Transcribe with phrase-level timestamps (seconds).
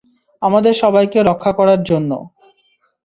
[0.41, 2.11] আমাদের সবাইকে রক্ষা করার জন্য।